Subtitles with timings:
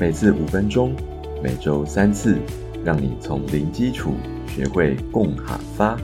[0.00, 0.94] 每次五分钟，
[1.42, 2.38] 每周三次，
[2.84, 4.14] 让你从零基础
[4.46, 5.98] 学会共哈发。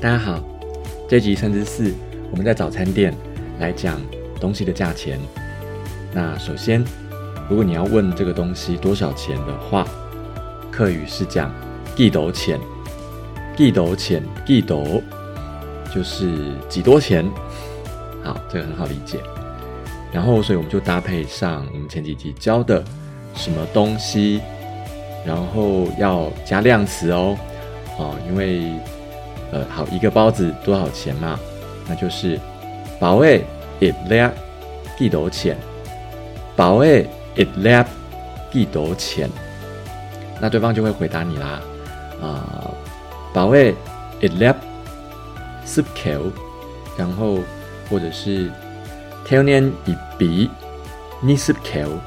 [0.00, 0.42] 大家好，
[1.06, 1.92] 这集三之四，
[2.30, 3.14] 我们在早餐店
[3.58, 4.00] 来讲
[4.40, 5.20] 东西的价钱。
[6.10, 6.82] 那首先，
[7.50, 9.86] 如果你要问这个东西多少钱的话，
[10.70, 11.52] 客语是讲
[11.94, 12.58] 几斗钱，
[13.54, 15.02] 几斗钱，几斗
[15.94, 17.30] 就是几多钱。
[18.24, 19.20] 好，这个很好理解。
[20.12, 22.82] 然后，所以我们就搭配上我们前几集教的
[23.34, 24.40] 什么东西，
[25.26, 27.36] 然后要加量词哦，
[27.98, 28.72] 哦，因为
[29.52, 31.38] 呃，好一个包子多少钱嘛？
[31.86, 32.40] 那就是
[32.98, 33.44] 保卫
[33.80, 34.30] it lap
[34.96, 35.56] 几多钱？
[36.54, 37.86] 保卫 it lap
[38.50, 39.28] 几多钱？
[40.40, 41.60] 那对方就会回答你啦，
[42.22, 42.70] 啊，
[43.34, 43.74] 保卫
[44.22, 44.56] it lap
[45.64, 46.32] s u p k e
[46.96, 47.38] 然后
[47.90, 48.50] 或者是。
[49.26, 50.48] 天年一比，
[51.20, 51.98] 你是 kill，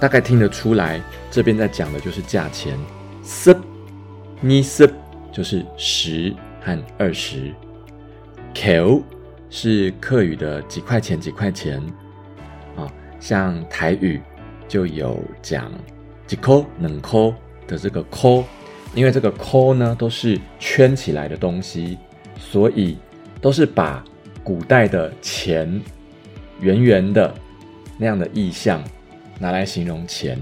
[0.00, 2.76] 大概听得出来，这边在讲的就是价钱。
[3.22, 3.56] 十，
[4.40, 4.92] 你是
[5.32, 7.54] 就是十和二十。
[8.52, 9.00] k i l
[9.50, 11.80] 是客语的几块钱几块钱
[12.74, 14.20] 啊，像台语
[14.66, 15.70] 就有讲
[16.26, 17.32] 几颗能颗
[17.68, 18.42] 的这个扣，
[18.96, 21.96] 因为这个扣呢都是圈起来的东西，
[22.36, 22.98] 所以
[23.40, 24.04] 都是把
[24.42, 25.80] 古代的钱。
[26.60, 27.32] 圆圆的
[27.98, 28.82] 那样的意象，
[29.38, 30.38] 拿来形容钱。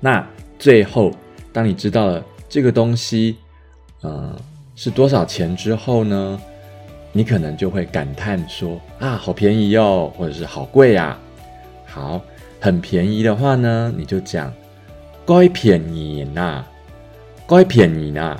[0.00, 0.26] 那
[0.58, 1.12] 最后，
[1.52, 3.36] 当你知道了这个东西，
[4.02, 4.34] 呃，
[4.76, 6.40] 是多少钱之后呢？
[7.10, 11.18] 你可能就会感叹说：“啊，好便宜哦，或者是好贵呀。”
[11.86, 12.20] 好，
[12.60, 14.52] 很便宜的话呢，你就讲
[15.26, 16.64] “该便宜呐，
[17.48, 18.38] 该便宜呐”，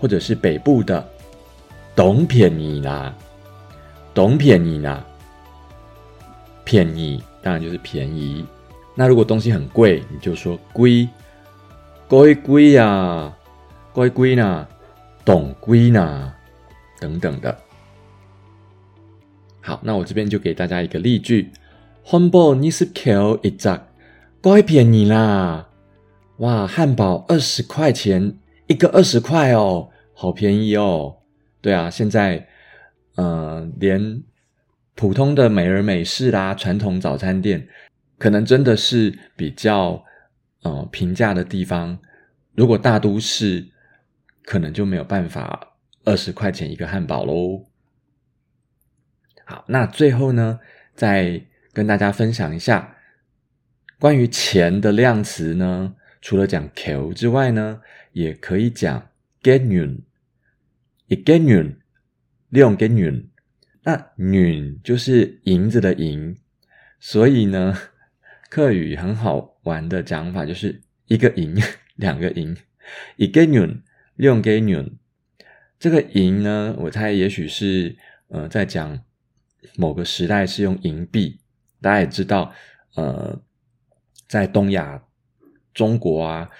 [0.00, 1.04] 或者是北部的
[1.96, 3.12] “懂便宜啦，
[4.14, 5.04] 懂便宜啦”。
[6.70, 8.46] 便宜当然就是便宜。
[8.94, 11.08] 那如果东西很贵，你就说贵，
[12.06, 13.36] 贵贵呀，
[13.92, 14.68] 贵贵呢，
[15.24, 16.32] 懂贵呢，
[17.00, 17.58] 等等的。
[19.60, 21.50] 好，那我这边就给大家一个例句：
[22.04, 23.80] 汉堡二十块一只，
[24.40, 25.66] 贵便宜啦！
[26.36, 28.38] 哇，汉堡二十块钱
[28.68, 31.16] 一个，二十块哦，好便宜哦。
[31.60, 32.46] 对啊，现在，
[33.16, 34.22] 嗯，连。
[34.94, 37.68] 普通的美而美式啦，传统早餐店，
[38.18, 40.04] 可能真的是比较
[40.62, 41.98] 呃平价的地方。
[42.54, 43.68] 如果大都市，
[44.42, 45.74] 可能就没有办法
[46.04, 47.66] 二十块钱一个汉堡喽。
[49.46, 50.60] 好，那最后呢，
[50.94, 51.40] 再
[51.72, 52.96] 跟大家分享一下
[53.98, 55.94] 关于钱的量词呢。
[56.20, 57.80] 除了讲 k 之外呢，
[58.12, 59.08] 也可以讲
[59.42, 61.78] “get n”，“get n”，
[62.50, 63.30] 利用 “get n”。
[63.82, 66.36] 那“女”就是银子的“银”，
[67.00, 67.76] 所以呢，
[68.48, 71.56] 客语很好玩的讲法就是一个“银”
[71.96, 72.56] 两个“银”，
[73.16, 73.82] 一个“女”
[74.16, 74.92] 用“给女”。
[75.80, 77.96] 这个“银”呢，我猜也许是
[78.28, 79.00] 呃在讲
[79.76, 81.40] 某个时代是用银币。
[81.80, 82.52] 大家也知道，
[82.96, 83.40] 呃，
[84.28, 85.02] 在东亚、
[85.72, 86.50] 中国啊，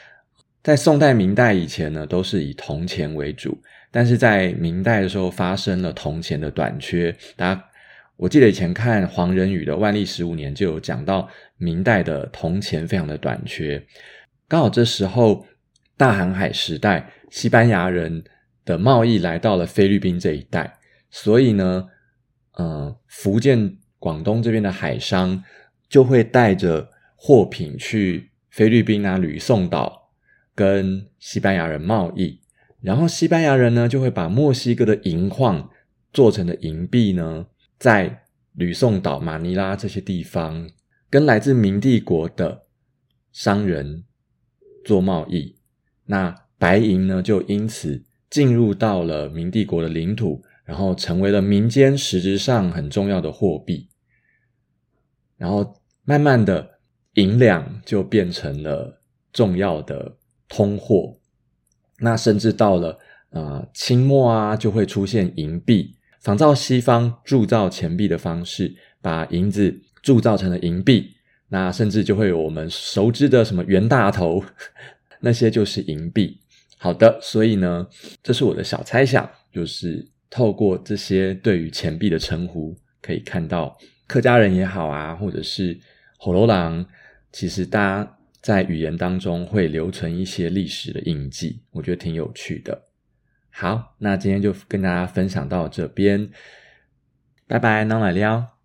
[0.63, 3.63] 在宋代、明代以前呢，都是以铜钱为主。
[3.91, 7.65] 但是在明代的时候发生了铜钱的短缺，大家
[8.17, 13.83] 我记得以前看黄仁宇的《万历十五年》就有讲到明代的铜钱非常的短缺，
[14.47, 15.47] 刚好这时候
[15.97, 18.23] 大航海时代，西班牙人
[18.65, 20.79] 的贸易来到了菲律宾这一带，
[21.11, 21.89] 所以呢，
[22.55, 25.43] 呃，福建、广东这边的海商
[25.89, 30.11] 就会带着货品去菲律宾啊、吕宋岛
[30.55, 32.40] 跟西班牙人贸易。
[32.83, 35.69] 然后西班牙人呢，就会把墨西哥的银矿
[36.13, 37.47] 做成的银币呢，
[37.79, 38.23] 在
[38.53, 40.69] 吕宋岛、马尼拉这些地方，
[41.09, 42.63] 跟来自明帝国的
[43.33, 44.05] 商人
[44.85, 45.57] 做贸易。
[46.07, 53.89] 那白银呢，就因此进入到了明帝国的领土，然后成为了民间实质上很重要的货币。
[55.37, 55.75] 然后
[56.05, 56.81] 慢慢的，
[57.15, 59.01] 银两就变成了
[59.33, 60.17] 重要的
[60.49, 61.20] 通货。
[62.01, 62.99] 那甚至到了
[63.31, 71.15] 啊清末啊，就会出现银币，仿照西方铸造钱币的方式，把银子铸造成了银币。
[71.49, 74.43] 那甚至就会有我们熟知的什么袁大头，
[75.21, 76.41] 那些就是银币。
[76.79, 77.87] 好的，所以呢，
[78.23, 83.77] 这是我的小猜想，就是透过这些对于钱币的称呼，可以看到
[84.07, 85.79] 客家人也好啊，或者是
[86.19, 86.85] 火楼郎，
[87.33, 88.17] 其实大家。
[88.41, 92.87] 在语言当中会留存一些历史的印记，我觉得挺有趣的。
[93.51, 96.31] 好，那今天就跟大家分享到这边，
[97.47, 98.60] 拜拜，囊来了。